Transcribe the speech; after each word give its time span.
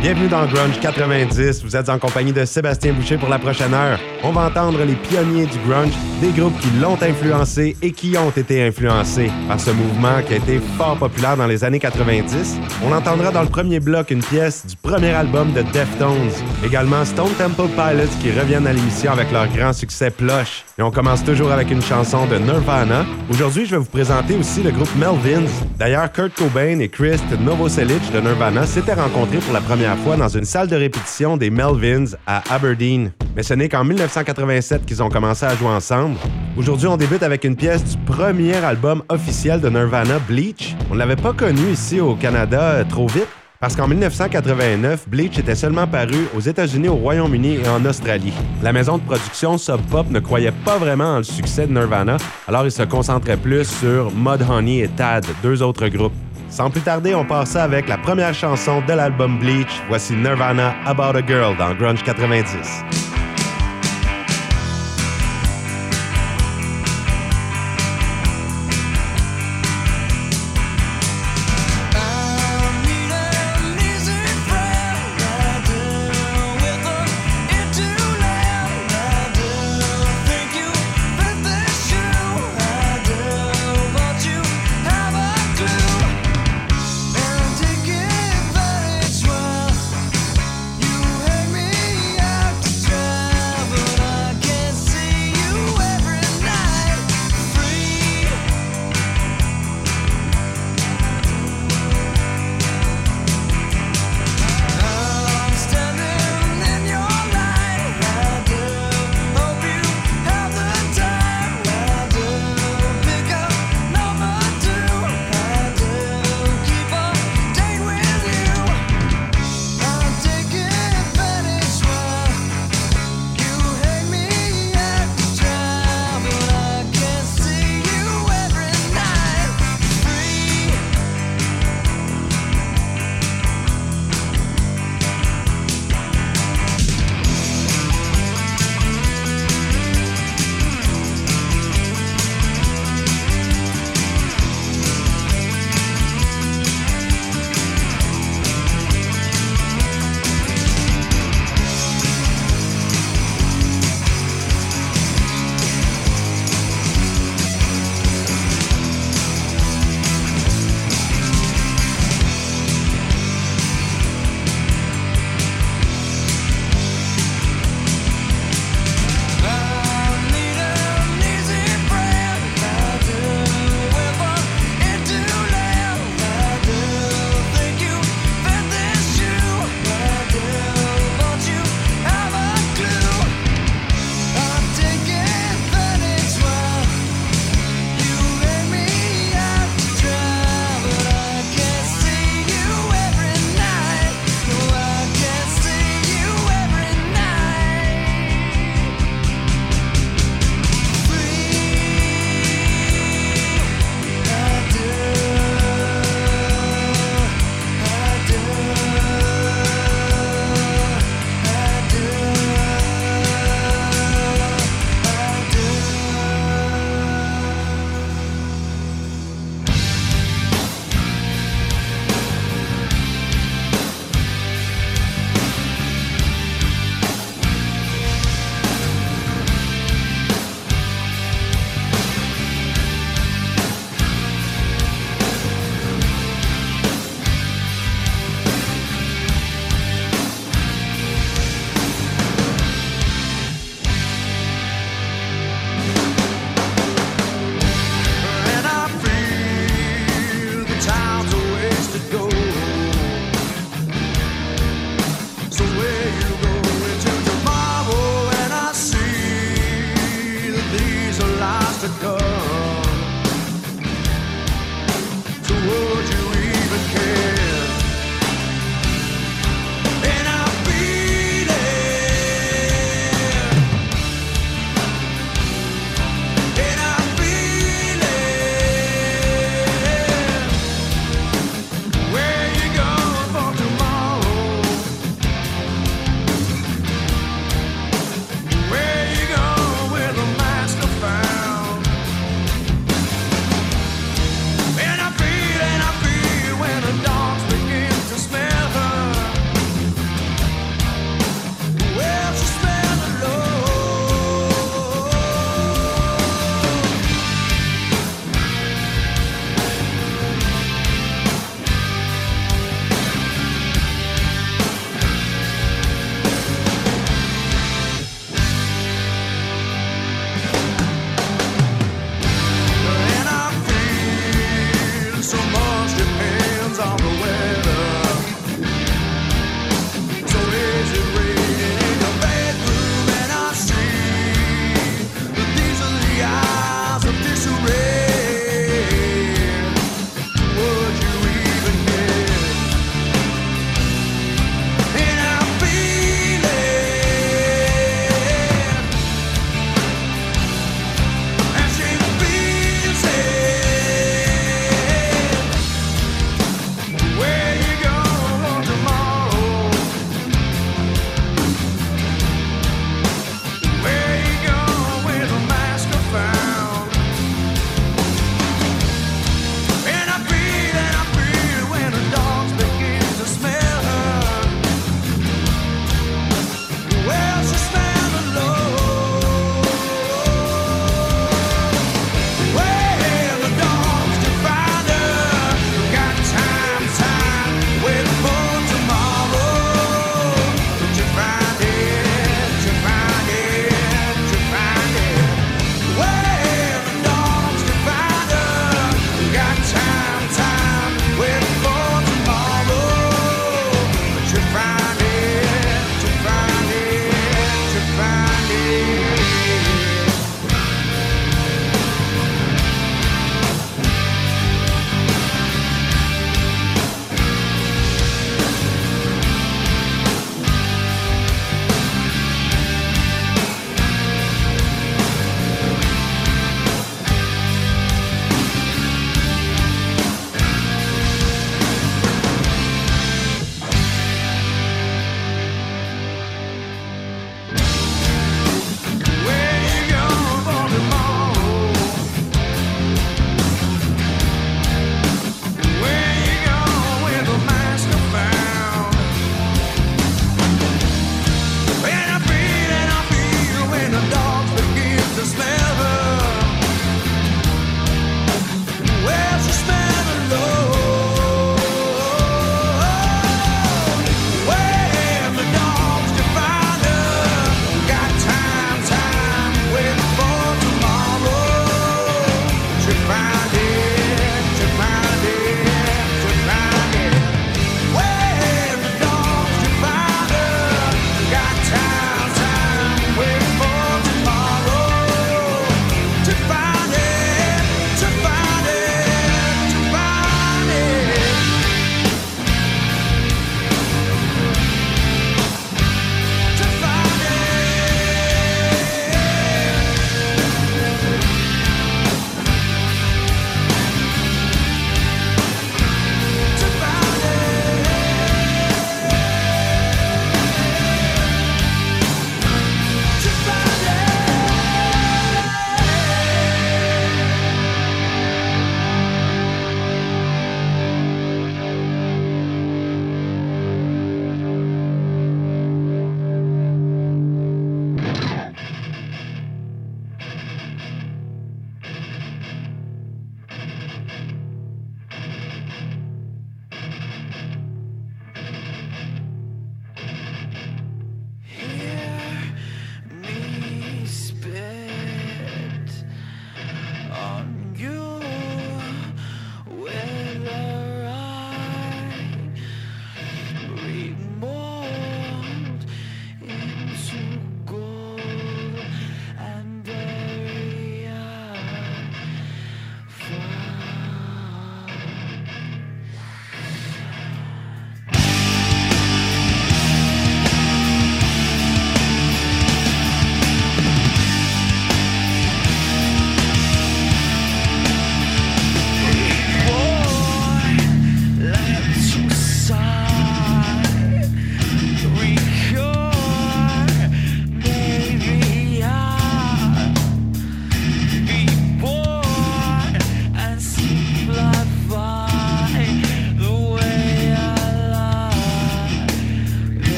Bienvenue 0.00 0.28
dans 0.28 0.46
Grunge 0.46 0.78
90. 0.78 1.64
Vous 1.64 1.74
êtes 1.74 1.88
en 1.88 1.98
compagnie 1.98 2.32
de 2.32 2.44
Sébastien 2.44 2.92
Boucher 2.92 3.18
pour 3.18 3.28
la 3.28 3.38
prochaine 3.40 3.74
heure. 3.74 3.98
On 4.22 4.30
va 4.30 4.46
entendre 4.46 4.84
les 4.84 4.94
pionniers 4.94 5.46
du 5.46 5.58
grunge, 5.66 5.92
des 6.20 6.30
groupes 6.30 6.56
qui 6.60 6.70
l'ont 6.80 6.96
influencé 7.02 7.76
et 7.82 7.90
qui 7.90 8.16
ont 8.16 8.30
été 8.30 8.62
influencés 8.62 9.28
par 9.48 9.58
ce 9.58 9.72
mouvement 9.72 10.22
qui 10.24 10.34
a 10.34 10.36
été 10.36 10.60
fort 10.76 10.96
populaire 10.98 11.36
dans 11.36 11.48
les 11.48 11.64
années 11.64 11.80
90. 11.80 12.60
On 12.86 12.92
entendra 12.92 13.32
dans 13.32 13.42
le 13.42 13.48
premier 13.48 13.80
bloc 13.80 14.12
une 14.12 14.22
pièce 14.22 14.64
du 14.66 14.76
premier 14.76 15.10
album 15.10 15.52
de 15.52 15.62
Deftones. 15.62 16.30
Également 16.64 17.04
Stone 17.04 17.32
Temple 17.36 17.68
Pilots 17.74 18.14
qui 18.22 18.30
reviennent 18.30 18.68
à 18.68 18.72
l'émission 18.72 19.10
avec 19.10 19.32
leur 19.32 19.48
grand 19.48 19.72
succès 19.72 20.12
Plush. 20.12 20.64
Et 20.80 20.82
on 20.82 20.92
commence 20.92 21.24
toujours 21.24 21.50
avec 21.50 21.72
une 21.72 21.82
chanson 21.82 22.24
de 22.26 22.36
Nirvana. 22.36 23.04
Aujourd'hui, 23.28 23.66
je 23.66 23.72
vais 23.72 23.78
vous 23.78 23.90
présenter 23.90 24.36
aussi 24.36 24.62
le 24.62 24.70
groupe 24.70 24.94
Melvins. 24.94 25.50
D'ailleurs, 25.76 26.12
Kurt 26.12 26.32
Cobain 26.36 26.78
et 26.78 26.88
Chris 26.88 27.18
Novoselic 27.40 28.12
de 28.12 28.20
Nirvana 28.20 28.64
s'étaient 28.64 28.94
rencontrés 28.94 29.38
pour 29.38 29.52
la 29.52 29.60
première 29.60 29.98
fois 29.98 30.16
dans 30.16 30.28
une 30.28 30.44
salle 30.44 30.68
de 30.68 30.76
répétition 30.76 31.36
des 31.36 31.50
Melvins 31.50 32.16
à 32.28 32.44
Aberdeen. 32.54 33.10
Mais 33.34 33.42
ce 33.42 33.54
n'est 33.54 33.68
qu'en 33.68 33.82
1987 33.82 34.86
qu'ils 34.86 35.02
ont 35.02 35.08
commencé 35.08 35.44
à 35.46 35.56
jouer 35.56 35.66
ensemble. 35.66 36.14
Aujourd'hui, 36.56 36.86
on 36.86 36.96
débute 36.96 37.24
avec 37.24 37.42
une 37.42 37.56
pièce 37.56 37.82
du 37.82 37.96
premier 38.04 38.54
album 38.54 39.02
officiel 39.08 39.60
de 39.60 39.68
Nirvana, 39.68 40.20
Bleach. 40.28 40.76
On 40.90 40.94
ne 40.94 41.00
l'avait 41.00 41.16
pas 41.16 41.32
connu 41.32 41.72
ici 41.72 41.98
au 41.98 42.14
Canada 42.14 42.60
euh, 42.60 42.84
trop 42.84 43.08
vite. 43.08 43.26
Parce 43.60 43.74
qu'en 43.74 43.88
1989, 43.88 45.08
Bleach 45.08 45.36
était 45.36 45.56
seulement 45.56 45.88
paru 45.88 46.28
aux 46.36 46.40
États-Unis, 46.40 46.86
au 46.86 46.94
Royaume-Uni 46.94 47.54
et 47.56 47.68
en 47.68 47.84
Australie. 47.84 48.32
La 48.62 48.72
maison 48.72 48.98
de 48.98 49.02
production 49.02 49.58
Sub 49.58 49.80
Pop 49.90 50.08
ne 50.10 50.20
croyait 50.20 50.52
pas 50.64 50.78
vraiment 50.78 51.14
en 51.14 51.18
le 51.18 51.24
succès 51.24 51.66
de 51.66 51.72
Nirvana, 51.72 52.18
alors 52.46 52.64
il 52.66 52.70
se 52.70 52.84
concentrait 52.84 53.36
plus 53.36 53.64
sur 53.64 54.12
Mudhoney 54.12 54.84
et 54.84 54.88
Tad, 54.88 55.26
deux 55.42 55.60
autres 55.60 55.88
groupes. 55.88 56.12
Sans 56.50 56.70
plus 56.70 56.82
tarder, 56.82 57.16
on 57.16 57.24
passe 57.24 57.56
avec 57.56 57.88
la 57.88 57.98
première 57.98 58.32
chanson 58.32 58.80
de 58.86 58.92
l'album 58.92 59.40
Bleach. 59.40 59.82
Voici 59.88 60.14
Nirvana 60.14 60.76
About 60.86 61.18
a 61.18 61.26
Girl 61.26 61.56
dans 61.56 61.74
Grunge 61.74 62.04
90. 62.04 62.54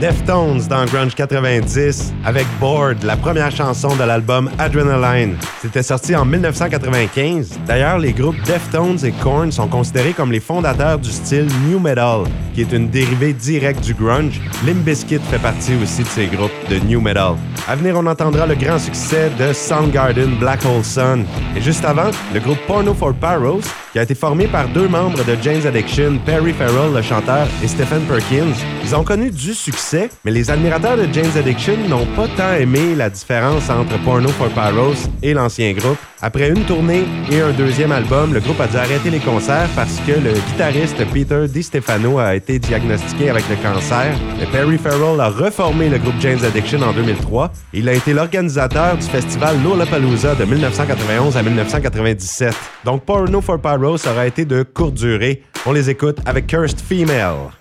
The 0.00 0.12
Dans 0.28 0.84
Grunge 0.84 1.14
90 1.14 2.12
avec 2.22 2.46
Bored, 2.60 3.02
la 3.02 3.16
première 3.16 3.50
chanson 3.50 3.96
de 3.96 4.04
l'album 4.04 4.50
Adrenaline. 4.58 5.38
C'était 5.62 5.82
sorti 5.82 6.14
en 6.14 6.26
1995. 6.26 7.58
D'ailleurs, 7.66 7.98
les 7.98 8.12
groupes 8.12 8.36
Deftones 8.42 9.02
et 9.06 9.12
Korn 9.22 9.50
sont 9.50 9.68
considérés 9.68 10.12
comme 10.12 10.30
les 10.30 10.40
fondateurs 10.40 10.98
du 10.98 11.10
style 11.10 11.46
New 11.66 11.78
Metal, 11.78 12.24
qui 12.54 12.60
est 12.60 12.72
une 12.72 12.90
dérivée 12.90 13.32
directe 13.32 13.82
du 13.82 13.94
grunge. 13.94 14.38
Limp 14.66 14.84
Bizkit 14.84 15.20
fait 15.30 15.38
partie 15.38 15.72
aussi 15.82 16.02
de 16.02 16.08
ces 16.08 16.26
groupes 16.26 16.50
de 16.68 16.78
New 16.80 17.00
Metal. 17.00 17.36
À 17.66 17.74
venir, 17.74 17.94
on 17.96 18.04
entendra 18.04 18.46
le 18.46 18.54
grand 18.54 18.78
succès 18.78 19.30
de 19.38 19.54
Soundgarden 19.54 20.36
Black 20.38 20.60
Hole 20.66 20.84
Sun. 20.84 21.24
Et 21.56 21.62
juste 21.62 21.86
avant, 21.86 22.10
le 22.34 22.40
groupe 22.40 22.58
Porno 22.66 22.92
for 22.92 23.14
Paros 23.14 23.62
qui 23.92 23.98
a 23.98 24.02
été 24.02 24.14
formé 24.14 24.46
par 24.46 24.68
deux 24.68 24.88
membres 24.88 25.24
de 25.24 25.36
James 25.42 25.66
Addiction, 25.66 26.18
Perry 26.24 26.52
Farrell, 26.52 26.92
le 26.94 27.02
chanteur, 27.02 27.46
et 27.62 27.68
Stephen 27.68 28.02
Perkins. 28.02 28.54
Ils 28.84 28.94
ont 28.94 29.04
connu 29.04 29.30
du 29.30 29.54
succès, 29.54 30.10
mais 30.24 30.30
les 30.30 30.50
admirateurs 30.50 30.96
de 30.96 31.06
James 31.12 31.30
Addiction 31.36 31.76
n'ont 31.88 32.06
pas 32.16 32.28
tant 32.36 32.54
aimé 32.54 32.94
la 32.96 33.10
différence 33.10 33.70
entre 33.70 33.98
Porno 34.04 34.28
for 34.28 34.48
Pyros 34.48 35.08
et 35.22 35.34
l'ancien 35.34 35.72
groupe. 35.72 35.98
Après 36.20 36.48
une 36.48 36.64
tournée 36.64 37.04
et 37.30 37.40
un 37.40 37.52
deuxième 37.52 37.92
album, 37.92 38.34
le 38.34 38.40
groupe 38.40 38.60
a 38.60 38.66
dû 38.66 38.76
arrêter 38.76 39.10
les 39.10 39.20
concerts 39.20 39.68
parce 39.76 40.00
que 40.00 40.12
le 40.12 40.32
guitariste 40.32 41.04
Peter 41.12 41.46
DiStefano 41.46 42.18
a 42.18 42.34
été 42.34 42.58
diagnostiqué 42.58 43.30
avec 43.30 43.44
le 43.48 43.56
cancer. 43.56 44.14
Perry 44.50 44.78
Farrell 44.78 45.20
a 45.20 45.28
reformé 45.28 45.88
le 45.88 45.98
groupe 45.98 46.16
James 46.20 46.44
Addiction 46.44 46.82
en 46.82 46.92
2003. 46.92 47.52
Il 47.72 47.88
a 47.88 47.92
été 47.92 48.12
l'organisateur 48.12 48.96
du 48.96 49.06
festival 49.06 49.56
Lollapalooza 49.62 50.34
de 50.34 50.44
1991 50.44 51.36
à 51.36 51.42
1997. 51.42 52.54
Donc 52.84 53.04
Porno 53.04 53.40
for 53.40 53.60
Pyros 53.60 54.06
aura 54.08 54.26
été 54.26 54.44
de 54.44 54.62
courte 54.62 54.94
durée. 54.94 55.42
On 55.66 55.72
les 55.72 55.90
écoute 55.90 56.18
avec 56.26 56.46
Cursed 56.46 56.80
Female. 56.80 57.57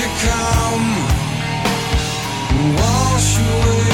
you 0.00 0.06
come 0.06 0.86
and 2.56 2.74
wash 2.74 3.38
away? 3.38 3.89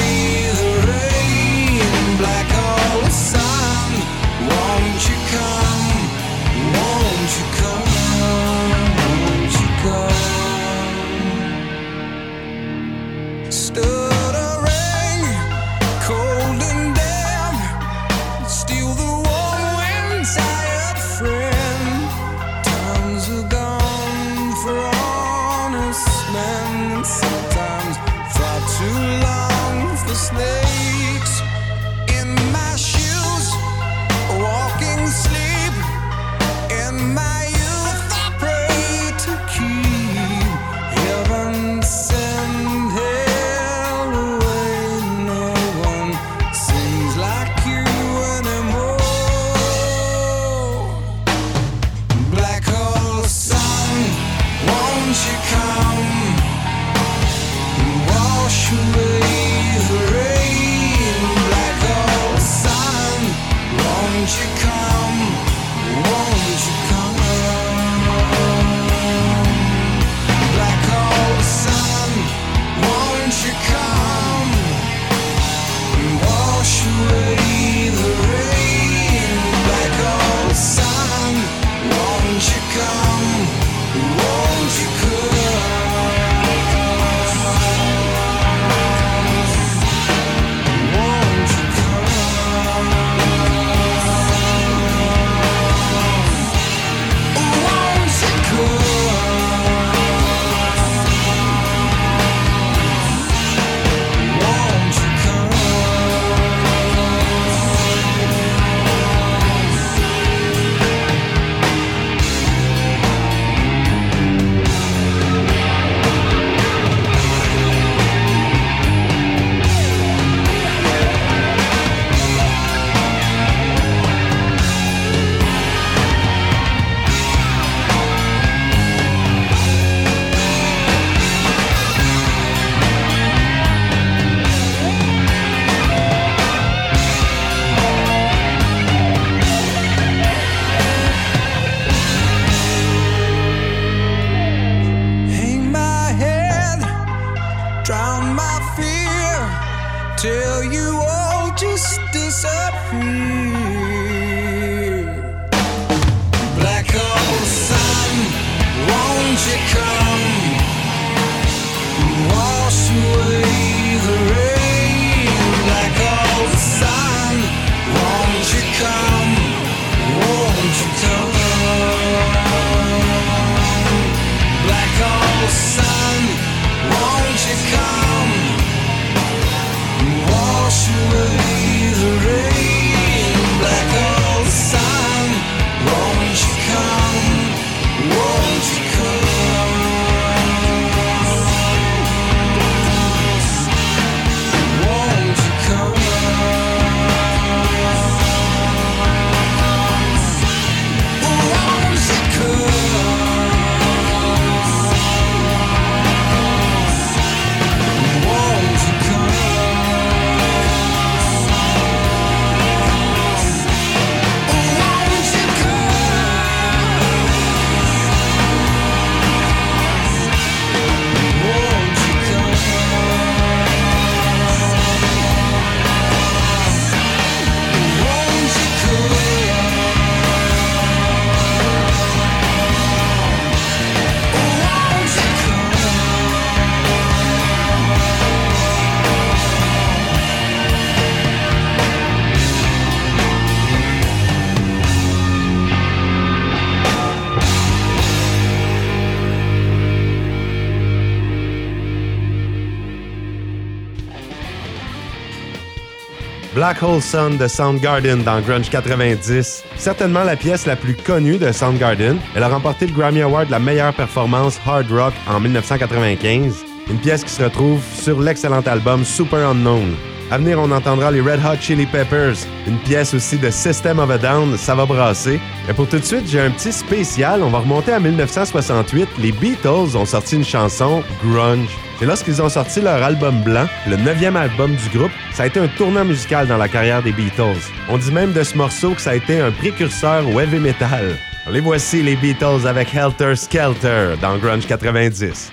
Black 256.67 256.83
Hole 256.83 257.01
Sun 257.01 257.37
de 257.37 257.47
Soundgarden 257.47 258.25
dans 258.25 258.41
Grunge 258.41 258.69
90. 258.71 259.63
Certainement 259.77 260.25
la 260.25 260.35
pièce 260.35 260.67
la 260.67 260.75
plus 260.75 260.97
connue 260.97 261.39
de 261.39 261.53
Soundgarden. 261.53 262.19
Elle 262.35 262.43
a 262.43 262.49
remporté 262.49 262.89
le 262.89 262.93
Grammy 262.93 263.23
Award 263.23 263.47
de 263.47 263.53
la 263.53 263.61
meilleure 263.61 263.95
performance 263.95 264.59
hard 264.67 264.91
rock 264.91 265.15
en 265.29 265.39
1995. 265.39 266.65
Une 266.91 266.99
pièce 266.99 267.23
qui 267.23 267.31
se 267.31 267.45
retrouve 267.45 267.81
sur 267.95 268.21
l'excellent 268.21 268.63
album 268.63 269.05
Super 269.05 269.51
Unknown. 269.51 269.95
À 270.29 270.39
venir, 270.39 270.59
on 270.59 270.73
entendra 270.73 271.13
les 271.13 271.21
Red 271.21 271.39
Hot 271.45 271.61
Chili 271.61 271.87
Peppers, 271.87 272.35
une 272.67 272.79
pièce 272.79 273.15
aussi 273.15 273.39
de 273.39 273.49
System 273.49 274.01
of 274.01 274.11
a 274.11 274.19
Down, 274.19 274.57
ça 274.57 274.75
va 274.75 274.85
brasser. 274.85 275.39
Et 275.69 275.73
pour 275.73 275.89
tout 275.89 276.01
de 276.01 276.05
suite, 276.05 276.27
j'ai 276.27 276.41
un 276.41 276.51
petit 276.51 276.73
spécial. 276.73 277.45
On 277.45 277.51
va 277.51 277.61
remonter 277.61 277.93
à 277.93 278.01
1968. 278.01 279.09
Les 279.21 279.31
Beatles 279.31 279.97
ont 279.97 280.05
sorti 280.05 280.35
une 280.35 280.45
chanson, 280.45 281.05
Grunge. 281.25 281.69
C'est 282.01 282.07
lorsqu'ils 282.07 282.43
ont 282.43 282.49
sorti 282.49 282.81
leur 282.81 283.01
album 283.05 283.41
blanc, 283.43 283.67
le 283.87 283.97
neuvième 283.97 284.37
album 284.37 284.75
du 284.75 284.99
groupe. 284.99 285.13
Ça 285.33 285.45
a 285.45 285.47
été 285.47 285.61
un 285.61 285.69
tournant 285.69 286.05
musical 286.05 286.49
dans 286.49 286.59
la 286.59 286.69
carrière 286.69 287.05
des 287.05 287.13
Beatles. 287.13 287.63
On 287.89 287.97
dit 287.97 288.11
même 288.11 288.33
de 288.33 288.43
ce 288.43 288.57
morceau 288.57 288.95
que 288.95 289.01
ça 289.01 289.11
a 289.11 289.15
été 289.15 289.41
un 289.41 289.53
précurseur 289.53 290.29
au 290.29 290.41
heavy 290.41 290.59
metal. 290.59 291.17
Les 291.49 291.61
voici 291.61 292.03
les 292.03 292.17
Beatles 292.17 292.67
avec 292.67 292.93
Helter 292.93 293.37
Skelter 293.37 294.17
dans 294.21 294.37
Grunge 294.39 294.67
90. 294.67 295.53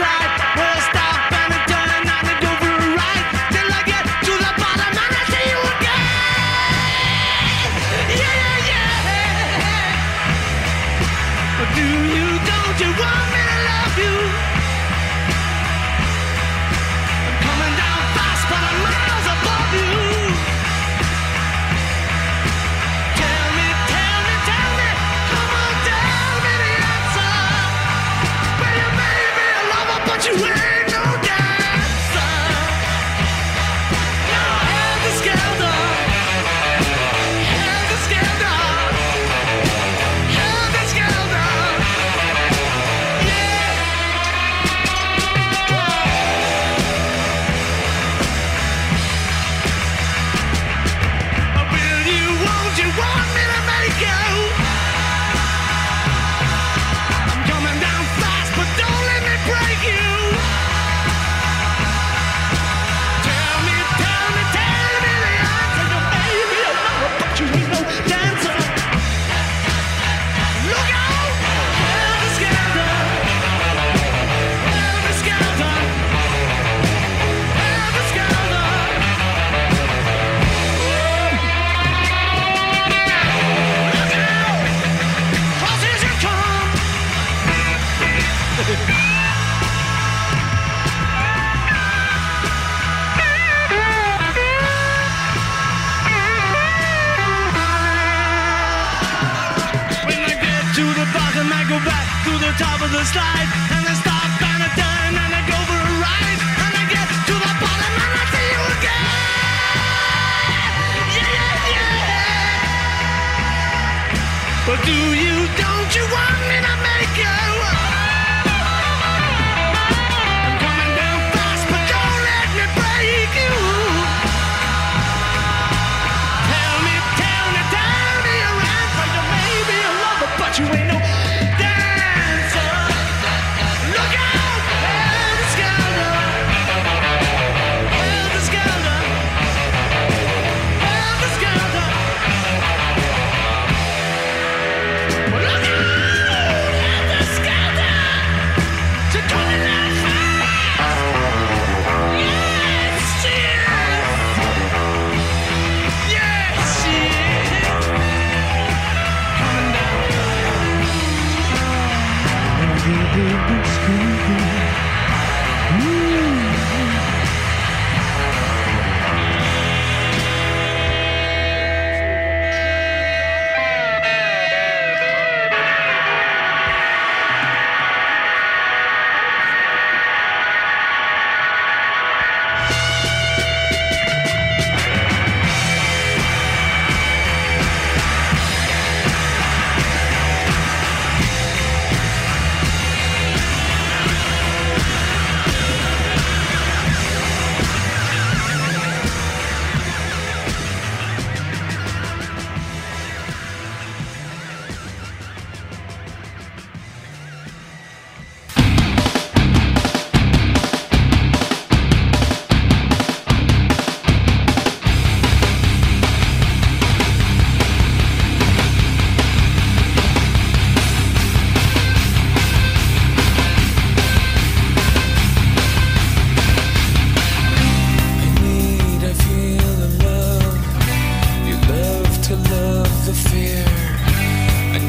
side. 0.00 0.29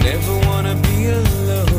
never 0.04 0.38
wanna 0.48 0.76
be 0.76 1.06
alone. 1.10 1.71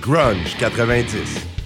Grunge 0.00 0.56
90. 0.58 1.59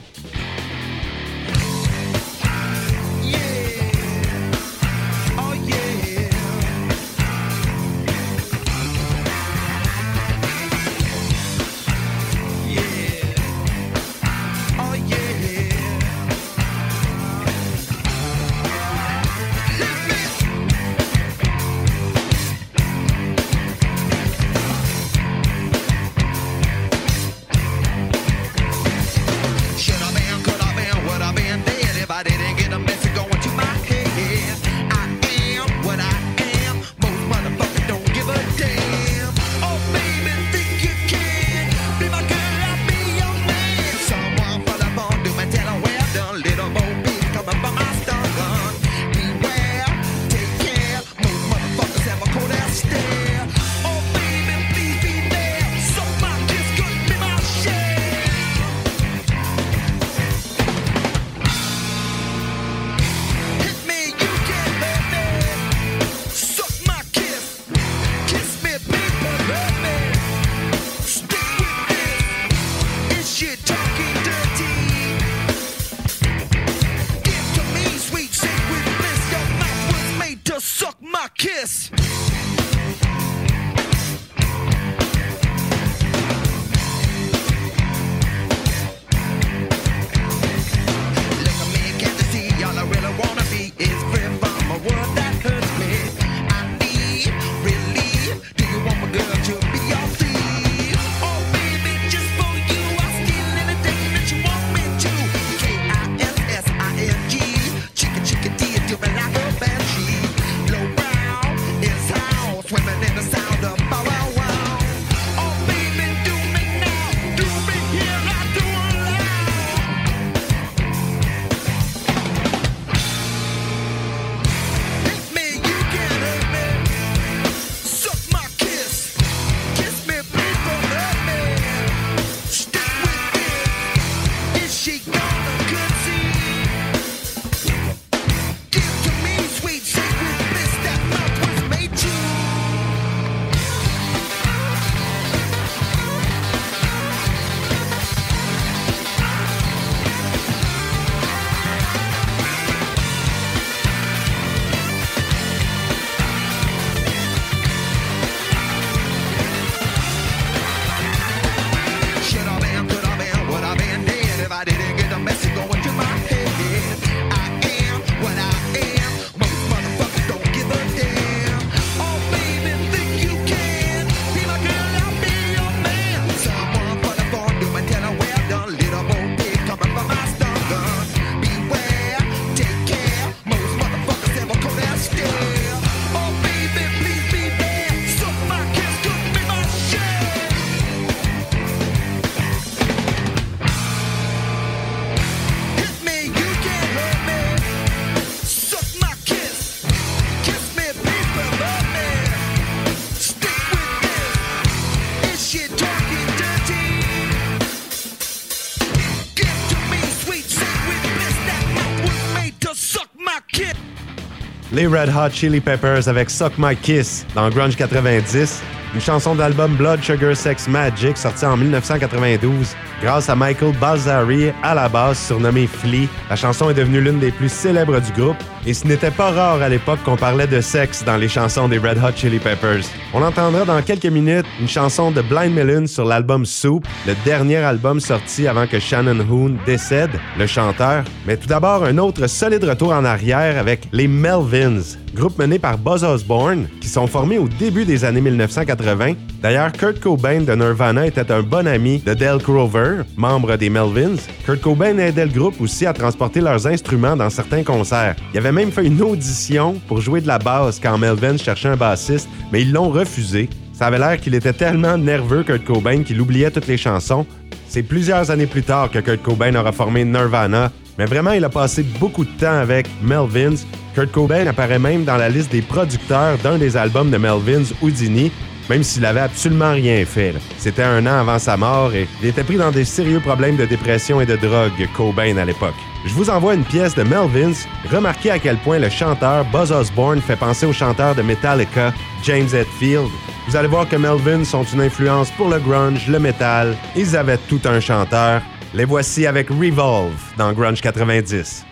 Red 214.87 215.11
Hot 215.11 215.31
Chili 215.33 215.61
Peppers 215.61 216.09
avec 216.09 216.31
Suck 216.31 216.53
My 216.59 216.77
Kiss 216.77 217.27
dans 217.35 217.49
Grunge 217.49 217.77
90, 217.77 218.63
une 218.95 219.01
chanson 219.01 219.35
d'album 219.35 219.75
Blood 219.77 220.03
Sugar 220.03 220.37
Sex 220.37 220.69
Magic 220.69 221.17
sortie 221.17 221.47
en 221.47 221.57
1992 221.57 222.75
grâce 223.03 223.29
à 223.29 223.35
Michael 223.35 223.75
Balzari 223.79 224.53
à 224.63 224.75
la 224.75 224.89
base 224.89 225.19
surnommé 225.19 225.67
Flea. 225.67 226.09
La 226.29 226.37
chanson 226.37 226.71
est 226.71 226.75
devenue 226.75 227.01
l'une 227.01 227.19
des 227.19 227.31
plus 227.31 227.51
célèbres 227.51 228.01
du 228.01 228.13
groupe 228.13 228.37
et 228.67 228.75
ce 228.75 228.87
n'était 228.87 229.11
pas 229.11 229.31
rare 229.31 229.61
à 229.61 229.69
l'époque 229.69 230.01
qu'on 230.05 230.17
parlait 230.17 230.47
de 230.47 230.61
sexe 230.61 231.05
dans 231.05 231.17
les 231.17 231.29
chansons 231.29 231.69
des 231.69 231.79
Red 231.79 231.99
Hot 231.99 232.17
Chili 232.17 232.39
Peppers. 232.39 232.85
On 233.13 233.23
entendra 233.23 233.65
dans 233.65 233.83
quelques 233.83 234.07
minutes 234.07 234.47
une 234.61 234.69
chanson 234.69 235.11
de 235.11 235.21
Blind 235.21 235.55
Melon 235.55 235.87
sur 235.87 236.05
l'album 236.05 236.47
Soup, 236.47 236.87
le 237.07 237.15
dernier 237.25 237.57
album 237.57 238.01
sorti 238.01 238.47
avant 238.49 238.67
que 238.67 238.79
Shannon 238.79 239.25
Hoon 239.31 239.57
décède, 239.67 240.11
le 240.39 240.47
chanteur. 240.47 241.05
Mais 241.27 241.37
tout 241.37 241.47
d'abord, 241.47 241.85
un 241.85 241.99
autre 241.99 242.27
solide 242.27 242.65
retour 242.65 242.93
en 242.93 243.05
arrière 243.05 243.59
avec 243.59 243.89
les 243.93 244.09
Melvins, 244.09 244.97
groupe 245.15 245.39
mené 245.39 245.59
par 245.59 245.79
Buzz 245.79 246.03
Osborne, 246.03 246.67
qui 246.81 246.89
sont 246.89 247.07
formés 247.07 247.39
au 247.39 247.49
début 247.49 247.85
des 247.85 248.05
années 248.05 248.21
1980. 248.21 249.15
D'ailleurs, 249.43 249.73
Kurt 249.73 250.01
Cobain 250.01 250.41
de 250.41 250.55
Nirvana 250.55 251.07
était 251.07 251.31
un 251.31 251.43
bon 251.43 251.67
ami 251.67 251.99
de 251.99 252.15
Dale 252.15 252.43
Crover, 252.43 253.03
membre 253.17 253.57
des 253.57 253.69
Melvins. 253.69 254.17
Kurt 254.47 254.61
Cobain 254.63 254.97
aidait 254.99 255.27
le 255.27 255.33
groupe 255.33 255.61
aussi 255.61 255.85
à 255.87 255.93
transporter 255.93 256.41
leurs 256.41 256.67
instruments 256.67 257.17
dans 257.17 257.31
certains 257.31 257.63
concerts. 257.63 258.17
Il 258.33 258.39
avait 258.39 258.53
même 258.55 258.71
fait 258.71 258.87
une 258.87 259.03
audition 259.03 259.75
pour 259.89 260.01
jouer 260.01 260.21
de 260.21 260.29
la 260.29 260.39
basse 260.39 260.81
quand 260.81 260.97
Melvins 260.97 261.37
cherchait 261.37 261.69
un 261.69 261.77
bassiste, 261.77 262.29
mais 262.53 262.63
ils 262.63 262.73
l'ont 262.73 262.89
refusé. 262.89 263.51
Ça 263.73 263.87
avait 263.87 263.99
l'air 263.99 264.21
qu'il 264.21 264.35
était 264.35 264.53
tellement 264.53 264.97
nerveux, 264.97 265.43
Kurt 265.43 265.65
Cobain, 265.65 266.05
qu'il 266.05 266.21
oubliait 266.21 266.53
toutes 266.53 266.69
les 266.69 266.77
chansons. 266.77 267.27
C'est 267.69 267.83
plusieurs 267.83 268.31
années 268.31 268.47
plus 268.47 268.63
tard 268.63 268.91
que 268.91 269.01
Kurt 269.01 269.23
Cobain 269.23 269.55
aura 269.57 269.73
formé 269.73 270.05
Nirvana, 270.05 270.71
mais 270.97 271.07
vraiment, 271.07 271.33
il 271.33 271.45
a 271.45 271.49
passé 271.49 271.83
beaucoup 271.99 272.25
de 272.25 272.31
temps 272.31 272.61
avec 272.61 272.87
Melvins. 273.03 273.57
Kurt 273.97 274.13
Cobain 274.13 274.47
apparaît 274.47 274.79
même 274.79 275.05
dans 275.05 275.17
la 275.17 275.29
liste 275.29 275.51
des 275.51 275.63
producteurs 275.63 276.39
d'un 276.39 276.57
des 276.57 276.77
albums 276.77 277.11
de 277.11 277.19
Melvins, 277.19 277.75
Houdini, 277.83 278.31
même 278.71 278.85
s'il 278.85 279.05
avait 279.05 279.21
absolument 279.21 279.73
rien 279.73 280.05
fait. 280.05 280.35
C'était 280.59 280.85
un 280.85 281.05
an 281.07 281.19
avant 281.19 281.41
sa 281.41 281.57
mort 281.57 281.93
et 281.93 282.07
il 282.23 282.29
était 282.29 282.45
pris 282.45 282.57
dans 282.57 282.71
des 282.71 282.85
sérieux 282.85 283.21
problèmes 283.21 283.57
de 283.57 283.67
dépression 283.67 284.21
et 284.21 284.27
de 284.27 284.37
drogue, 284.37 284.89
Cobain 284.97 285.37
à 285.37 285.45
l'époque. 285.45 285.75
Je 286.05 286.15
vous 286.15 286.31
envoie 286.31 286.55
une 286.55 286.65
pièce 286.65 286.95
de 286.95 287.03
Melvins. 287.03 287.67
Remarquez 287.91 288.31
à 288.31 288.39
quel 288.39 288.57
point 288.59 288.79
le 288.79 288.89
chanteur 288.89 289.45
Buzz 289.47 289.73
Osborne 289.73 290.21
fait 290.21 290.37
penser 290.37 290.67
au 290.67 290.73
chanteur 290.73 291.15
de 291.15 291.23
Metallica, 291.23 291.93
James 292.23 292.49
Hetfield. 292.53 293.09
Vous 293.49 293.57
allez 293.57 293.69
voir 293.69 293.89
que 293.89 293.97
Melvins 293.97 294.45
sont 294.45 294.65
une 294.65 294.81
influence 294.81 295.31
pour 295.33 295.49
le 295.49 295.59
grunge, 295.59 296.09
le 296.09 296.19
metal. 296.19 296.77
Ils 296.97 297.17
avaient 297.17 297.39
tout 297.49 297.61
un 297.65 297.81
chanteur. 297.81 298.43
Les 298.73 298.85
voici 298.85 299.27
avec 299.27 299.49
Revolve 299.51 300.21
dans 300.37 300.53
Grunge 300.53 300.81
90. 300.81 301.65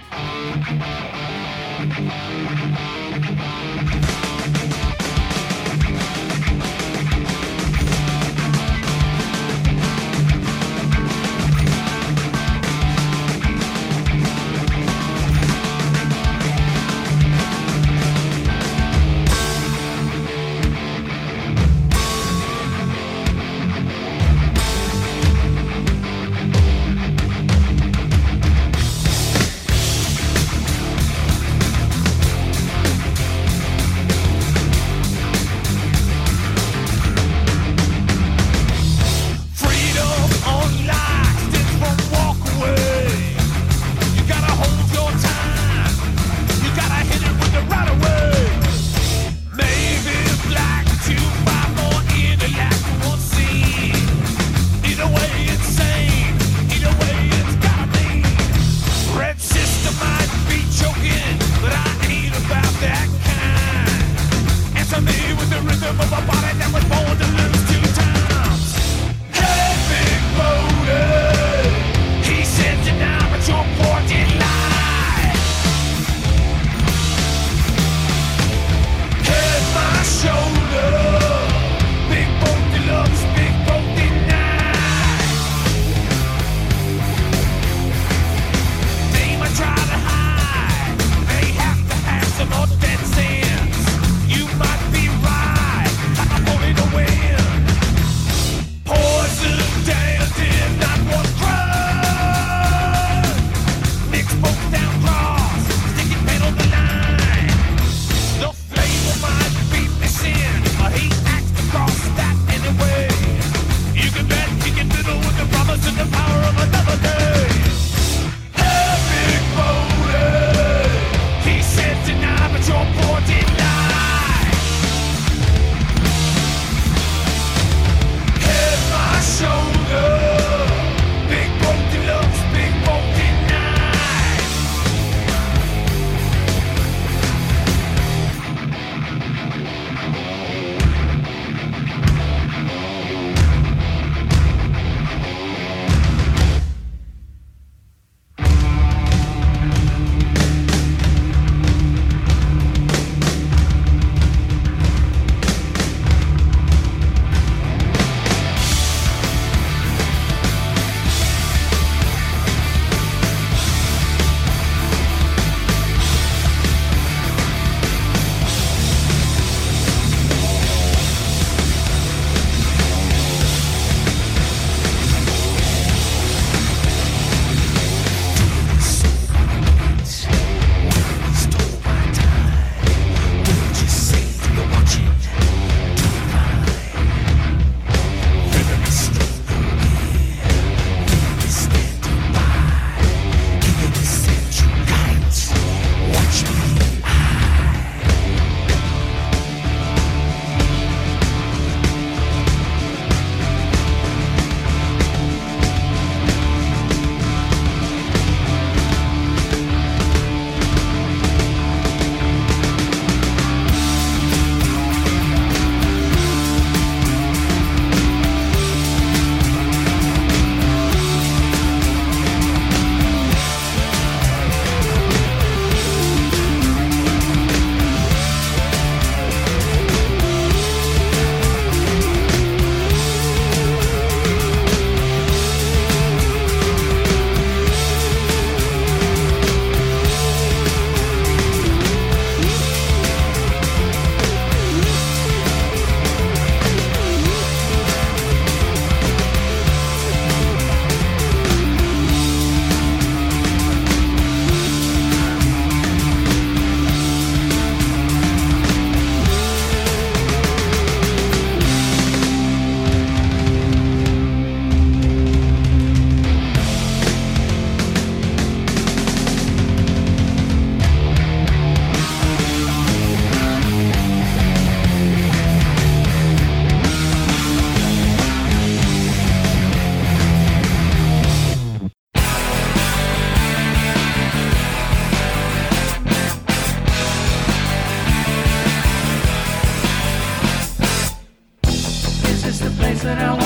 that 293.02 293.18
I 293.18 293.41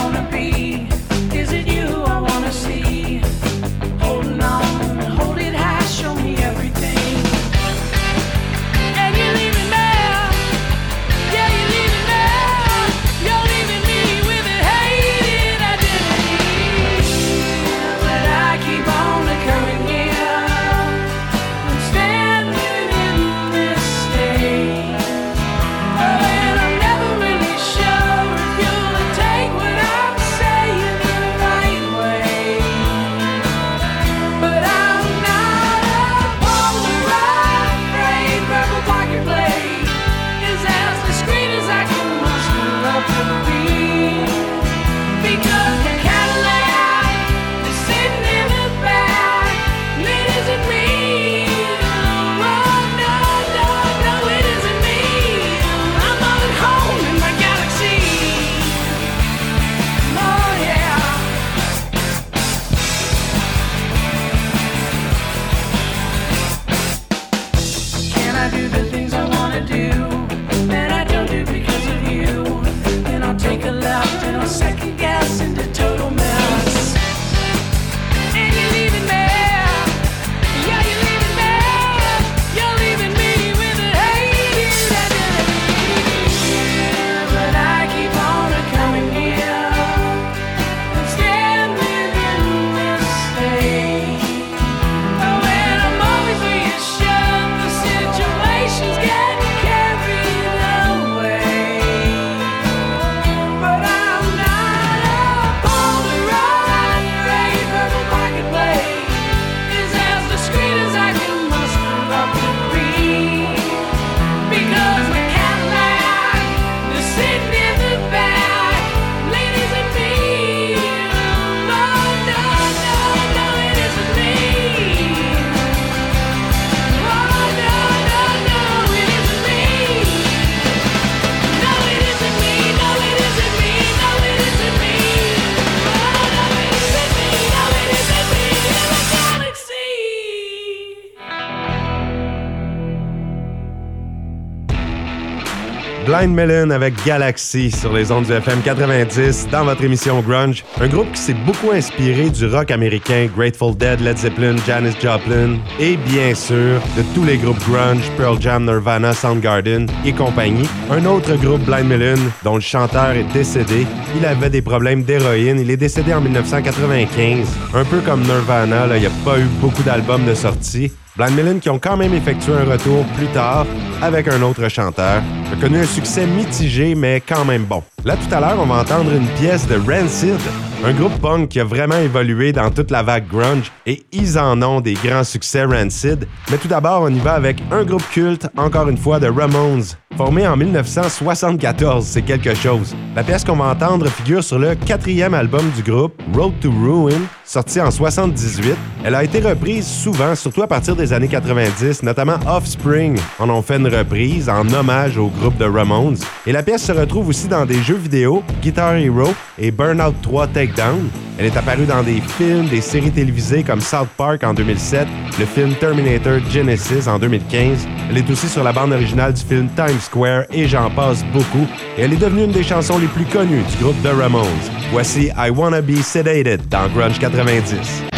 Blind 146.16 146.34
Melon 146.34 146.70
avec 146.70 146.94
Galaxy 147.04 147.70
sur 147.70 147.92
les 147.92 148.10
ondes 148.10 148.24
du 148.24 148.32
FM 148.32 148.62
90 148.62 149.48
dans 149.52 149.64
votre 149.64 149.84
émission 149.84 150.20
Grunge. 150.20 150.64
Un 150.80 150.88
groupe 150.88 151.12
qui 151.12 151.20
s'est 151.20 151.34
beaucoup 151.34 151.72
inspiré 151.72 152.30
du 152.30 152.46
rock 152.46 152.70
américain 152.70 153.28
Grateful 153.36 153.76
Dead, 153.76 154.00
Led 154.00 154.16
Zeppelin, 154.16 154.56
Janis 154.66 154.94
Joplin 154.98 155.58
et 155.78 155.98
bien 155.98 156.34
sûr 156.34 156.80
de 156.96 157.02
tous 157.14 157.24
les 157.24 157.36
groupes 157.36 157.62
grunge, 157.68 158.10
Pearl 158.16 158.40
Jam, 158.40 158.64
Nirvana, 158.64 159.12
Soundgarden 159.12 159.88
et 160.06 160.12
compagnie. 160.14 160.68
Un 160.90 161.04
autre 161.04 161.36
groupe 161.36 161.60
Blind 161.66 161.86
Melon 161.86 162.22
dont 162.42 162.54
le 162.54 162.62
chanteur 162.62 163.10
est 163.10 163.30
décédé. 163.34 163.86
Il 164.16 164.24
avait 164.24 164.48
des 164.48 164.62
problèmes 164.62 165.02
d'héroïne. 165.02 165.60
Il 165.60 165.70
est 165.70 165.76
décédé 165.76 166.14
en 166.14 166.22
1995. 166.22 167.46
Un 167.74 167.84
peu 167.84 167.98
comme 167.98 168.22
Nirvana, 168.22 168.86
il 168.96 169.00
n'y 169.00 169.06
a 169.06 169.10
pas 169.22 169.38
eu 169.38 169.46
beaucoup 169.60 169.82
d'albums 169.82 170.24
de 170.24 170.34
sortie. 170.34 170.92
Blind 171.16 171.34
Melon 171.34 171.58
qui 171.60 171.70
ont 171.70 171.78
quand 171.78 171.96
même 171.96 172.12
effectué 172.12 172.52
un 172.52 172.70
retour 172.70 173.04
plus 173.16 173.28
tard 173.28 173.66
avec 174.02 174.28
un 174.28 174.42
autre 174.42 174.68
chanteur, 174.68 175.22
connu 175.60 175.78
un 175.78 175.86
succès 175.86 176.26
mitigé 176.26 176.94
mais 176.94 177.20
quand 177.20 177.44
même 177.44 177.64
bon. 177.64 177.82
Là 178.04 178.16
tout 178.16 178.34
à 178.34 178.40
l'heure, 178.40 178.58
on 178.60 178.66
va 178.66 178.82
entendre 178.82 179.12
une 179.12 179.26
pièce 179.40 179.66
de 179.66 179.74
Rancid, 179.74 180.38
un 180.84 180.92
groupe 180.92 181.18
punk 181.20 181.48
qui 181.48 181.60
a 181.60 181.64
vraiment 181.64 181.96
évolué 181.96 182.52
dans 182.52 182.70
toute 182.70 182.90
la 182.90 183.02
vague 183.02 183.26
grunge 183.26 183.72
et 183.86 184.02
ils 184.12 184.38
en 184.38 184.60
ont 184.62 184.80
des 184.80 184.94
grands 184.94 185.24
succès 185.24 185.64
Rancid. 185.64 186.28
Mais 186.50 186.58
tout 186.58 186.68
d'abord, 186.68 187.02
on 187.02 187.08
y 187.08 187.18
va 187.18 187.32
avec 187.32 187.56
un 187.72 187.84
groupe 187.84 188.08
culte, 188.10 188.48
encore 188.56 188.88
une 188.88 188.96
fois, 188.96 189.18
de 189.18 189.28
Ramones, 189.28 189.82
formé 190.16 190.46
en 190.46 190.56
1974, 190.56 192.04
c'est 192.04 192.22
quelque 192.22 192.54
chose. 192.54 192.94
La 193.14 193.22
pièce 193.22 193.44
qu'on 193.44 193.56
va 193.56 193.66
entendre 193.66 194.08
figure 194.08 194.44
sur 194.44 194.58
le 194.58 194.74
quatrième 194.74 195.34
album 195.34 195.68
du 195.76 195.82
groupe, 195.82 196.20
Road 196.34 196.52
to 196.60 196.70
Ruin, 196.70 197.20
sorti 197.44 197.80
en 197.80 197.90
78. 197.90 198.74
Elle 199.04 199.14
a 199.14 199.24
été 199.24 199.40
reprise 199.40 199.86
souvent, 199.86 200.34
surtout 200.34 200.62
à 200.62 200.66
partir 200.66 200.96
des 200.96 201.12
années 201.12 201.28
90, 201.28 202.02
notamment 202.02 202.38
Offspring 202.46 203.18
en 203.38 203.50
ont 203.50 203.62
fait 203.62 203.76
une 203.76 203.88
reprise 203.88 204.48
en 204.48 204.68
hommage 204.72 205.18
au 205.18 205.28
groupe 205.28 205.45
de 205.54 205.64
Ramones. 205.64 206.16
Et 206.46 206.52
la 206.52 206.62
pièce 206.62 206.84
se 206.84 206.92
retrouve 206.92 207.28
aussi 207.28 207.48
dans 207.48 207.64
des 207.64 207.82
jeux 207.82 207.96
vidéo, 207.96 208.42
Guitar 208.62 208.96
Hero 208.96 209.34
et 209.58 209.70
Burnout 209.70 210.14
3 210.22 210.48
Takedown. 210.48 211.08
Elle 211.38 211.46
est 211.46 211.56
apparue 211.56 211.84
dans 211.84 212.02
des 212.02 212.20
films, 212.20 212.66
des 212.68 212.80
séries 212.80 213.10
télévisées 213.10 213.62
comme 213.62 213.80
South 213.80 214.08
Park 214.16 214.42
en 214.44 214.54
2007, 214.54 215.06
le 215.38 215.44
film 215.44 215.74
Terminator 215.74 216.38
Genesis 216.50 217.08
en 217.08 217.18
2015. 217.18 217.86
Elle 218.10 218.18
est 218.18 218.30
aussi 218.30 218.48
sur 218.48 218.64
la 218.64 218.72
bande 218.72 218.92
originale 218.92 219.34
du 219.34 219.42
film 219.42 219.68
Times 219.76 220.00
Square 220.00 220.44
et 220.50 220.66
j'en 220.66 220.90
passe 220.90 221.24
beaucoup. 221.32 221.66
Et 221.98 222.02
elle 222.02 222.12
est 222.12 222.16
devenue 222.16 222.44
une 222.44 222.52
des 222.52 222.62
chansons 222.62 222.98
les 222.98 223.08
plus 223.08 223.26
connues 223.26 223.62
du 223.62 223.84
groupe 223.84 224.02
The 224.02 224.18
Ramones. 224.18 224.46
Voici 224.90 225.30
I 225.36 225.50
Wanna 225.50 225.82
Be 225.82 225.96
Sedated 225.96 226.68
dans 226.68 226.88
Grunge 226.88 227.18
90. 227.18 228.15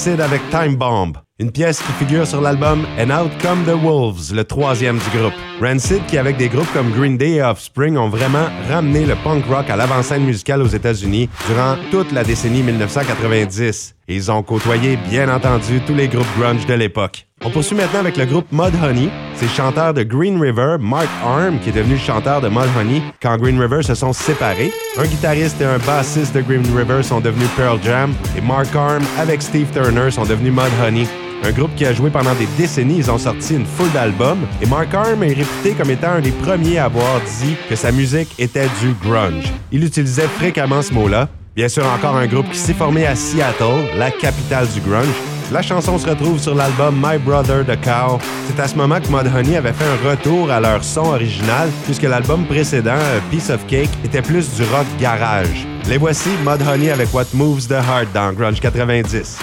Rancid 0.00 0.20
avec 0.22 0.40
Time 0.48 0.76
Bomb, 0.76 1.12
une 1.38 1.52
pièce 1.52 1.82
qui 1.82 1.92
figure 1.92 2.26
sur 2.26 2.40
l'album 2.40 2.86
And 2.98 3.10
Out 3.10 3.32
Come 3.42 3.64
the 3.66 3.84
Wolves, 3.84 4.32
le 4.32 4.44
troisième 4.44 4.96
du 4.96 5.18
groupe. 5.18 5.34
Rancid, 5.60 6.06
qui 6.06 6.16
avec 6.16 6.38
des 6.38 6.48
groupes 6.48 6.72
comme 6.72 6.90
Green 6.90 7.18
Day 7.18 7.32
et 7.32 7.42
Offspring 7.42 7.98
ont 7.98 8.08
vraiment 8.08 8.46
ramené 8.70 9.04
le 9.04 9.14
punk 9.16 9.44
rock 9.44 9.68
à 9.68 9.76
l'avant-scène 9.76 10.24
musicale 10.24 10.62
aux 10.62 10.68
États-Unis 10.68 11.28
durant 11.46 11.76
toute 11.90 12.12
la 12.12 12.24
décennie 12.24 12.62
1990. 12.62 13.94
ils 14.08 14.30
ont 14.32 14.42
côtoyé, 14.42 14.96
bien 15.10 15.28
entendu, 15.28 15.82
tous 15.86 15.94
les 15.94 16.08
groupes 16.08 16.38
grunge 16.38 16.64
de 16.64 16.72
l'époque. 16.72 17.26
On 17.44 17.50
poursuit 17.50 17.76
maintenant 17.76 18.00
avec 18.00 18.16
le 18.16 18.24
groupe 18.24 18.46
Mudhoney. 18.52 19.10
C'est 19.40 19.48
chanteur 19.48 19.94
de 19.94 20.02
Green 20.02 20.38
River, 20.38 20.76
Mark 20.78 21.08
Arm, 21.24 21.58
qui 21.60 21.70
est 21.70 21.72
devenu 21.72 21.94
le 21.94 21.98
chanteur 21.98 22.42
de 22.42 22.48
Mudhoney 22.50 23.00
quand 23.22 23.38
Green 23.38 23.58
River 23.58 23.82
se 23.82 23.94
sont 23.94 24.12
séparés. 24.12 24.70
Un 24.98 25.06
guitariste 25.06 25.58
et 25.62 25.64
un 25.64 25.78
bassiste 25.78 26.34
de 26.34 26.42
Green 26.42 26.62
River 26.76 27.02
sont 27.02 27.20
devenus 27.20 27.48
Pearl 27.56 27.80
Jam 27.82 28.12
et 28.36 28.42
Mark 28.42 28.68
Arm 28.76 29.02
avec 29.18 29.40
Steve 29.40 29.68
Turner 29.72 30.10
sont 30.10 30.26
devenus 30.26 30.52
Mudhoney. 30.52 31.08
Un 31.42 31.52
groupe 31.52 31.74
qui 31.74 31.86
a 31.86 31.94
joué 31.94 32.10
pendant 32.10 32.34
des 32.34 32.46
décennies, 32.58 32.98
ils 32.98 33.10
ont 33.10 33.16
sorti 33.16 33.54
une 33.54 33.64
foule 33.64 33.90
d'albums 33.92 34.46
et 34.60 34.66
Mark 34.66 34.92
Arm 34.92 35.22
est 35.22 35.28
réputé 35.28 35.72
comme 35.72 35.88
étant 35.88 36.10
un 36.10 36.20
des 36.20 36.32
premiers 36.32 36.76
à 36.76 36.84
avoir 36.84 37.18
dit 37.40 37.56
que 37.70 37.76
sa 37.76 37.92
musique 37.92 38.34
était 38.38 38.68
du 38.82 38.92
grunge. 39.02 39.50
Il 39.72 39.82
utilisait 39.82 40.28
fréquemment 40.28 40.82
ce 40.82 40.92
mot-là. 40.92 41.30
Bien 41.56 41.70
sûr, 41.70 41.86
encore 41.86 42.16
un 42.16 42.26
groupe 42.26 42.50
qui 42.50 42.58
s'est 42.58 42.74
formé 42.74 43.06
à 43.06 43.14
Seattle, 43.14 43.96
la 43.96 44.10
capitale 44.10 44.68
du 44.68 44.80
grunge. 44.82 45.06
La 45.52 45.62
chanson 45.62 45.98
se 45.98 46.08
retrouve 46.08 46.38
sur 46.38 46.54
l'album 46.54 46.94
My 47.02 47.18
Brother 47.18 47.64
the 47.64 47.80
Cow. 47.80 48.20
C'est 48.46 48.60
à 48.60 48.68
ce 48.68 48.76
moment 48.76 49.00
que 49.00 49.08
Mudhoney 49.08 49.56
avait 49.56 49.72
fait 49.72 49.84
un 49.84 50.10
retour 50.10 50.48
à 50.48 50.60
leur 50.60 50.84
son 50.84 51.06
original, 51.06 51.68
puisque 51.86 52.04
l'album 52.04 52.44
précédent, 52.46 52.98
Piece 53.30 53.50
of 53.50 53.66
Cake, 53.66 53.90
était 54.04 54.22
plus 54.22 54.54
du 54.54 54.62
rock 54.62 54.86
garage. 55.00 55.66
Les 55.88 55.98
voici, 55.98 56.30
Mudhoney 56.46 56.90
avec 56.90 57.12
What 57.12 57.26
Moves 57.34 57.66
the 57.66 57.72
Heart 57.72 58.12
dans 58.14 58.32
Grunge 58.32 58.60
90. 58.60 59.38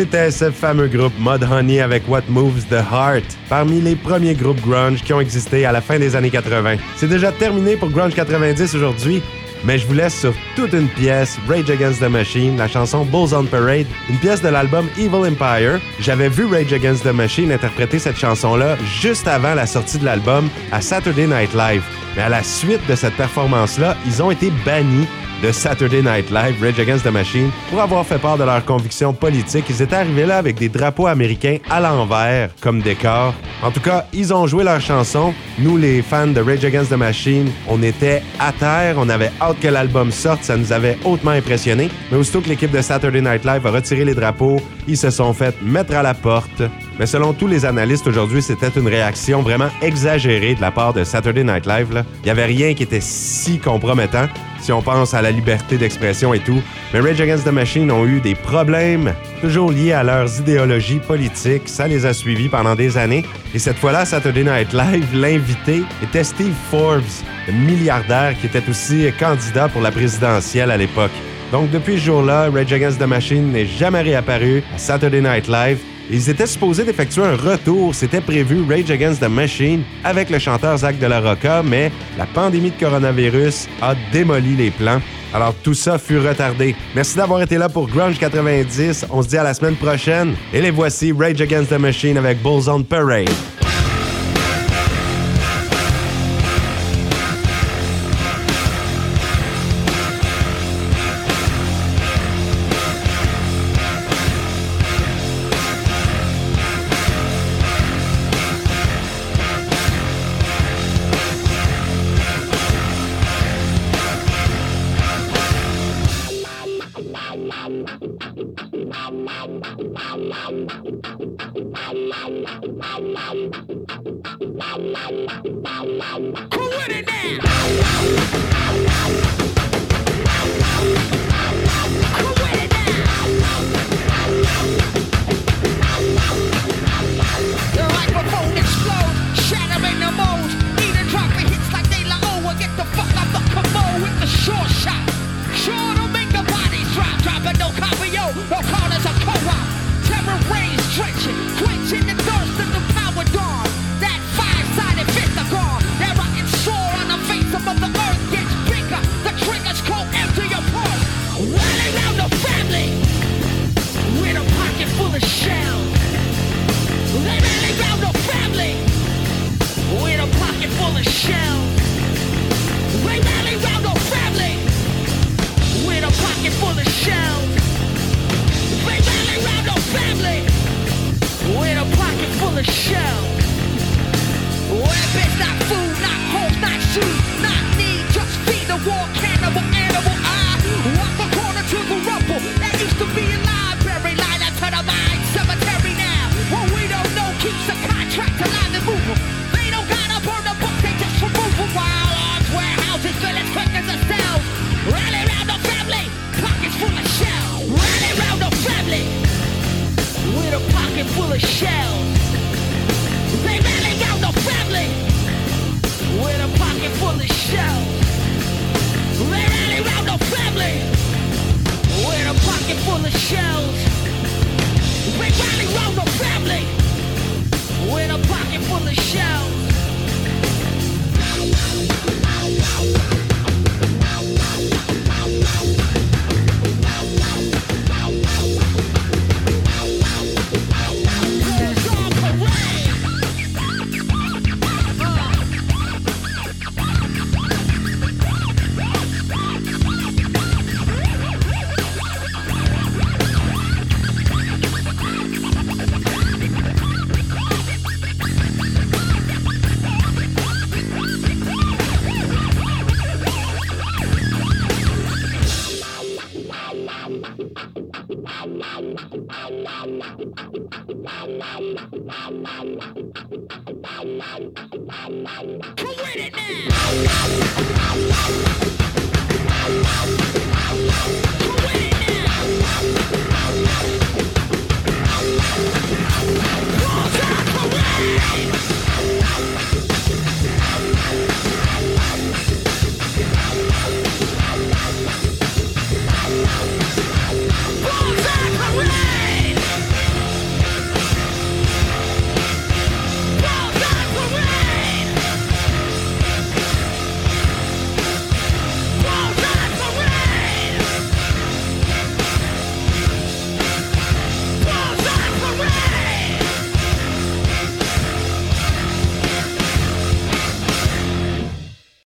C'était 0.00 0.30
ce 0.30 0.50
fameux 0.50 0.88
groupe 0.88 1.12
Mudhoney 1.18 1.82
avec 1.82 2.08
What 2.08 2.22
Moves 2.30 2.64
the 2.70 2.82
Heart, 2.90 3.36
parmi 3.50 3.82
les 3.82 3.94
premiers 3.94 4.32
groupes 4.32 4.62
grunge 4.62 5.02
qui 5.02 5.12
ont 5.12 5.20
existé 5.20 5.66
à 5.66 5.72
la 5.72 5.82
fin 5.82 5.98
des 5.98 6.16
années 6.16 6.30
80. 6.30 6.76
C'est 6.96 7.06
déjà 7.06 7.30
terminé 7.32 7.76
pour 7.76 7.90
Grunge 7.90 8.14
90 8.14 8.74
aujourd'hui, 8.76 9.20
mais 9.62 9.76
je 9.76 9.86
vous 9.86 9.92
laisse 9.92 10.18
sur 10.18 10.32
toute 10.56 10.72
une 10.72 10.88
pièce, 10.88 11.36
Rage 11.46 11.68
Against 11.68 12.00
the 12.00 12.08
Machine, 12.08 12.56
la 12.56 12.66
chanson 12.66 13.04
Bulls 13.04 13.34
on 13.34 13.44
Parade, 13.44 13.84
une 14.08 14.16
pièce 14.16 14.40
de 14.40 14.48
l'album 14.48 14.88
Evil 14.96 15.30
Empire. 15.30 15.78
J'avais 16.00 16.30
vu 16.30 16.46
Rage 16.46 16.72
Against 16.72 17.02
the 17.02 17.12
Machine 17.12 17.52
interpréter 17.52 17.98
cette 17.98 18.16
chanson-là 18.16 18.78
juste 19.02 19.28
avant 19.28 19.54
la 19.54 19.66
sortie 19.66 19.98
de 19.98 20.06
l'album 20.06 20.48
à 20.72 20.80
Saturday 20.80 21.26
Night 21.26 21.52
Live. 21.52 21.82
Mais 22.16 22.22
à 22.22 22.30
la 22.30 22.42
suite 22.42 22.80
de 22.88 22.94
cette 22.94 23.16
performance-là, 23.16 23.98
ils 24.06 24.22
ont 24.22 24.30
été 24.30 24.50
bannis 24.64 25.06
de 25.42 25.52
Saturday 25.52 26.02
Night 26.02 26.30
Live, 26.30 26.62
Rage 26.62 26.78
Against 26.78 27.04
the 27.04 27.12
Machine, 27.12 27.50
pour 27.70 27.80
avoir 27.80 28.06
fait 28.06 28.18
part 28.18 28.36
de 28.38 28.44
leurs 28.44 28.64
convictions 28.64 29.12
politiques. 29.12 29.64
Ils 29.68 29.82
étaient 29.82 29.96
arrivés 29.96 30.26
là 30.26 30.38
avec 30.38 30.56
des 30.56 30.68
drapeaux 30.68 31.06
américains 31.06 31.58
à 31.68 31.80
l'envers 31.80 32.50
comme 32.60 32.80
décor. 32.80 33.34
En 33.62 33.70
tout 33.70 33.80
cas, 33.80 34.06
ils 34.12 34.32
ont 34.32 34.46
joué 34.46 34.64
leur 34.64 34.80
chanson. 34.80 35.32
Nous, 35.58 35.76
les 35.76 36.02
fans 36.02 36.26
de 36.26 36.40
Rage 36.40 36.64
Against 36.64 36.90
the 36.90 36.96
Machine, 36.96 37.50
on 37.68 37.82
était 37.82 38.22
à 38.38 38.52
terre, 38.52 38.96
on 38.98 39.08
avait 39.08 39.30
hâte 39.40 39.60
que 39.60 39.68
l'album 39.68 40.10
sorte, 40.10 40.44
ça 40.44 40.56
nous 40.56 40.72
avait 40.72 40.98
hautement 41.04 41.32
impressionné. 41.32 41.88
Mais 42.10 42.18
aussitôt 42.18 42.40
que 42.40 42.48
l'équipe 42.48 42.70
de 42.70 42.82
Saturday 42.82 43.20
Night 43.20 43.44
Live 43.44 43.66
a 43.66 43.70
retiré 43.70 44.04
les 44.04 44.14
drapeaux, 44.14 44.60
ils 44.88 44.96
se 44.96 45.10
sont 45.10 45.32
fait 45.32 45.54
mettre 45.62 45.94
à 45.94 46.02
la 46.02 46.14
porte. 46.14 46.62
Mais 47.00 47.06
selon 47.06 47.32
tous 47.32 47.46
les 47.46 47.64
analystes 47.64 48.06
aujourd'hui, 48.06 48.42
c'était 48.42 48.68
une 48.78 48.86
réaction 48.86 49.40
vraiment 49.40 49.70
exagérée 49.80 50.54
de 50.54 50.60
la 50.60 50.70
part 50.70 50.92
de 50.92 51.02
Saturday 51.02 51.42
Night 51.42 51.64
Live. 51.64 52.04
Il 52.18 52.24
n'y 52.24 52.30
avait 52.30 52.44
rien 52.44 52.74
qui 52.74 52.82
était 52.82 53.00
si 53.00 53.58
compromettant 53.58 54.28
si 54.60 54.70
on 54.70 54.82
pense 54.82 55.14
à 55.14 55.22
la 55.22 55.30
liberté 55.30 55.78
d'expression 55.78 56.34
et 56.34 56.40
tout. 56.40 56.60
Mais 56.92 57.00
Rage 57.00 57.18
Against 57.18 57.46
the 57.46 57.52
Machine 57.52 57.90
ont 57.90 58.04
eu 58.04 58.20
des 58.20 58.34
problèmes, 58.34 59.14
toujours 59.40 59.72
liés 59.72 59.92
à 59.92 60.02
leurs 60.02 60.40
idéologies 60.40 60.98
politiques. 60.98 61.70
Ça 61.70 61.88
les 61.88 62.04
a 62.04 62.12
suivis 62.12 62.50
pendant 62.50 62.74
des 62.74 62.98
années. 62.98 63.24
Et 63.54 63.58
cette 63.58 63.78
fois-là, 63.78 64.04
Saturday 64.04 64.44
Night 64.44 64.74
Live, 64.74 65.08
l'invité 65.14 65.82
était 66.02 66.22
Steve 66.22 66.52
Forbes, 66.70 67.00
le 67.46 67.54
milliardaire 67.54 68.34
qui 68.38 68.44
était 68.44 68.68
aussi 68.68 69.10
candidat 69.18 69.70
pour 69.70 69.80
la 69.80 69.90
présidentielle 69.90 70.70
à 70.70 70.76
l'époque. 70.76 71.12
Donc 71.50 71.70
depuis 71.70 71.98
ce 71.98 72.04
jour-là, 72.04 72.50
Rage 72.50 72.74
Against 72.74 73.00
the 73.00 73.06
Machine 73.06 73.52
n'est 73.52 73.64
jamais 73.64 74.02
réapparu 74.02 74.62
à 74.74 74.76
Saturday 74.76 75.22
Night 75.22 75.48
Live. 75.48 75.78
Ils 76.12 76.28
étaient 76.28 76.46
supposés 76.46 76.84
d'effectuer 76.84 77.22
un 77.22 77.36
retour, 77.36 77.94
c'était 77.94 78.20
prévu 78.20 78.64
Rage 78.68 78.90
Against 78.90 79.20
the 79.20 79.28
Machine 79.28 79.84
avec 80.02 80.28
le 80.28 80.40
chanteur 80.40 80.76
Zach 80.76 80.98
de 80.98 81.06
la 81.06 81.20
Rocca, 81.20 81.62
mais 81.62 81.92
la 82.18 82.26
pandémie 82.26 82.72
de 82.72 82.80
coronavirus 82.80 83.68
a 83.80 83.94
démoli 84.12 84.56
les 84.56 84.72
plans. 84.72 85.00
Alors 85.32 85.54
tout 85.62 85.74
ça 85.74 85.98
fut 85.98 86.18
retardé. 86.18 86.74
Merci 86.96 87.16
d'avoir 87.16 87.42
été 87.42 87.58
là 87.58 87.68
pour 87.68 87.86
Grunge 87.86 88.18
90. 88.18 89.06
On 89.10 89.22
se 89.22 89.28
dit 89.28 89.38
à 89.38 89.44
la 89.44 89.54
semaine 89.54 89.76
prochaine. 89.76 90.34
Et 90.52 90.60
les 90.60 90.72
voici 90.72 91.12
Rage 91.12 91.40
Against 91.40 91.70
the 91.70 91.78
Machine 91.78 92.18
avec 92.18 92.42
Bulls 92.42 92.68
on 92.68 92.82
Parade. 92.82 93.28